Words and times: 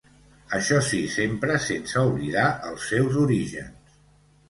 Això 0.59 0.79
si 0.87 1.01
sempre 1.17 1.59
sense 1.67 2.07
oblidar 2.15 2.49
els 2.73 2.91
seus 2.93 3.23
orígens. 3.29 3.99